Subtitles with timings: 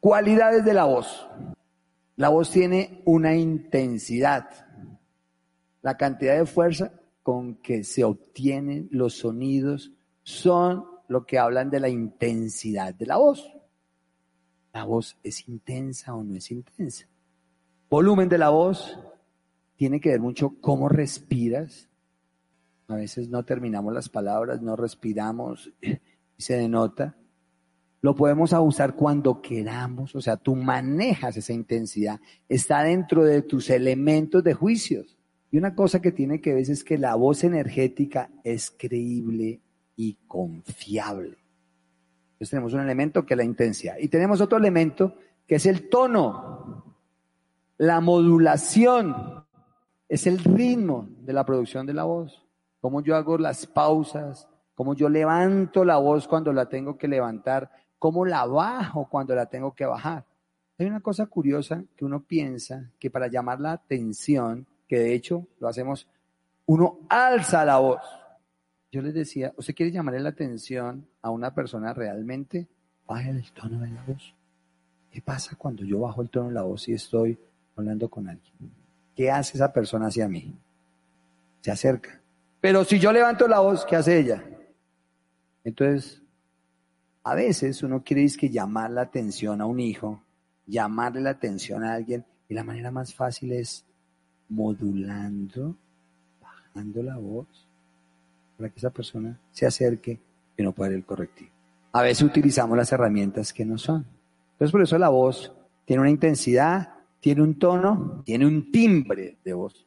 [0.00, 1.28] Cualidades de la voz.
[2.16, 4.48] La voz tiene una intensidad,
[5.82, 11.80] la cantidad de fuerza con que se obtienen los sonidos son lo que hablan de
[11.80, 13.48] la intensidad de la voz.
[14.72, 17.06] ¿La voz es intensa o no es intensa?
[17.90, 18.98] Volumen de la voz
[19.76, 21.88] tiene que ver mucho cómo respiras.
[22.88, 25.98] A veces no terminamos las palabras, no respiramos y
[26.42, 27.16] se denota
[28.00, 33.70] lo podemos usar cuando queramos, o sea, tú manejas esa intensidad, está dentro de tus
[33.70, 35.16] elementos de juicios.
[35.50, 39.60] Y una cosa que tiene que ver es que la voz energética es creíble
[39.96, 41.38] y confiable.
[42.32, 43.96] Entonces tenemos un elemento que es la intensidad.
[43.98, 46.94] Y tenemos otro elemento que es el tono,
[47.78, 49.44] la modulación,
[50.08, 52.44] es el ritmo de la producción de la voz.
[52.80, 57.70] Cómo yo hago las pausas, cómo yo levanto la voz cuando la tengo que levantar,
[57.98, 60.24] cómo la bajo cuando la tengo que bajar.
[60.78, 65.46] Hay una cosa curiosa que uno piensa que para llamar la atención, que de hecho
[65.58, 66.06] lo hacemos,
[66.66, 68.00] uno alza la voz.
[68.92, 72.68] Yo les decía, ¿usted quiere llamarle la atención a una persona realmente?
[73.06, 74.34] Baje el tono de la voz.
[75.10, 77.38] ¿Qué pasa cuando yo bajo el tono de la voz y estoy
[77.76, 78.52] hablando con alguien?
[79.16, 80.54] ¿Qué hace esa persona hacia mí?
[81.60, 82.20] Se acerca.
[82.60, 84.44] Pero si yo levanto la voz, ¿qué hace ella?
[85.64, 86.22] Entonces,
[87.28, 90.22] a veces uno quiere que llamar la atención a un hijo,
[90.66, 93.84] llamarle la atención a alguien, y la manera más fácil es
[94.48, 95.76] modulando,
[96.40, 97.68] bajando la voz,
[98.56, 100.18] para que esa persona se acerque
[100.56, 101.50] y no pueda el correctivo.
[101.92, 104.06] A veces utilizamos las herramientas que no son.
[104.52, 105.52] Entonces por eso la voz
[105.84, 109.86] tiene una intensidad, tiene un tono, tiene un timbre de voz.